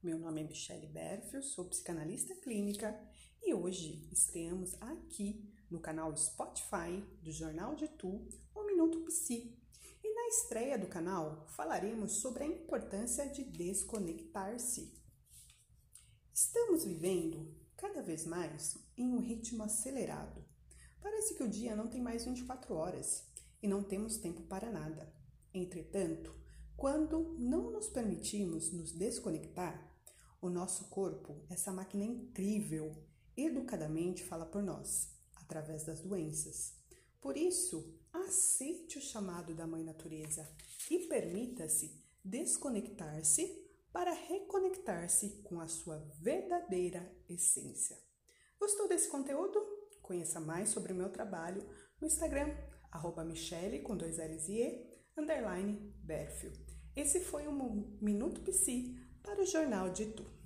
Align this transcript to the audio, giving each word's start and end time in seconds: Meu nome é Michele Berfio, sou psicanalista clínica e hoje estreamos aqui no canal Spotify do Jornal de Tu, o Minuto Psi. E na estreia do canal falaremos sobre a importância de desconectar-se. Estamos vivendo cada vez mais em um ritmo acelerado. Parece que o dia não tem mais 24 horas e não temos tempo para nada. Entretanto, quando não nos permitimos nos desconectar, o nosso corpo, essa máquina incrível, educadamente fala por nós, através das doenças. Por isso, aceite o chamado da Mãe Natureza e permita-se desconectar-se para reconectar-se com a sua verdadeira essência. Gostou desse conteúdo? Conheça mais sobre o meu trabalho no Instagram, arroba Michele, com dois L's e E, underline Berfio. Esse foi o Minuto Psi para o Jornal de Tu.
Meu 0.00 0.16
nome 0.16 0.42
é 0.42 0.44
Michele 0.44 0.86
Berfio, 0.86 1.42
sou 1.42 1.64
psicanalista 1.64 2.32
clínica 2.36 2.96
e 3.42 3.52
hoje 3.52 4.08
estreamos 4.12 4.80
aqui 4.80 5.52
no 5.68 5.80
canal 5.80 6.16
Spotify 6.16 7.04
do 7.20 7.32
Jornal 7.32 7.74
de 7.74 7.88
Tu, 7.88 8.28
o 8.54 8.62
Minuto 8.64 9.00
Psi. 9.06 9.58
E 10.04 10.14
na 10.14 10.28
estreia 10.28 10.78
do 10.78 10.86
canal 10.86 11.48
falaremos 11.48 12.12
sobre 12.20 12.44
a 12.44 12.46
importância 12.46 13.28
de 13.28 13.42
desconectar-se. 13.42 14.94
Estamos 16.32 16.84
vivendo 16.84 17.52
cada 17.76 18.00
vez 18.00 18.24
mais 18.24 18.78
em 18.96 19.12
um 19.12 19.18
ritmo 19.18 19.64
acelerado. 19.64 20.44
Parece 21.02 21.34
que 21.34 21.42
o 21.42 21.50
dia 21.50 21.74
não 21.74 21.88
tem 21.88 22.00
mais 22.00 22.24
24 22.24 22.72
horas 22.72 23.26
e 23.60 23.66
não 23.66 23.82
temos 23.82 24.16
tempo 24.16 24.42
para 24.42 24.70
nada. 24.70 25.12
Entretanto, 25.52 26.32
quando 26.78 27.34
não 27.36 27.72
nos 27.72 27.88
permitimos 27.88 28.72
nos 28.72 28.92
desconectar, 28.92 29.92
o 30.40 30.48
nosso 30.48 30.84
corpo, 30.84 31.44
essa 31.50 31.72
máquina 31.72 32.04
incrível, 32.04 32.94
educadamente 33.36 34.22
fala 34.22 34.46
por 34.46 34.62
nós, 34.62 35.12
através 35.34 35.82
das 35.82 36.00
doenças. 36.00 36.76
Por 37.20 37.36
isso, 37.36 37.98
aceite 38.12 38.96
o 38.96 39.00
chamado 39.00 39.56
da 39.56 39.66
Mãe 39.66 39.82
Natureza 39.82 40.48
e 40.88 41.00
permita-se 41.08 42.00
desconectar-se 42.24 43.60
para 43.92 44.12
reconectar-se 44.12 45.42
com 45.42 45.60
a 45.60 45.66
sua 45.66 45.98
verdadeira 46.20 47.12
essência. 47.28 47.98
Gostou 48.56 48.86
desse 48.86 49.08
conteúdo? 49.08 49.60
Conheça 50.00 50.38
mais 50.38 50.68
sobre 50.68 50.92
o 50.92 50.96
meu 50.96 51.10
trabalho 51.10 51.68
no 52.00 52.06
Instagram, 52.06 52.56
arroba 52.88 53.24
Michele, 53.24 53.80
com 53.80 53.96
dois 53.96 54.18
L's 54.18 54.48
e 54.48 54.60
E, 54.60 54.97
underline 55.18 55.92
Berfio. 56.02 56.52
Esse 56.94 57.20
foi 57.20 57.46
o 57.46 57.52
Minuto 58.00 58.40
Psi 58.42 58.96
para 59.22 59.42
o 59.42 59.46
Jornal 59.46 59.90
de 59.90 60.06
Tu. 60.06 60.37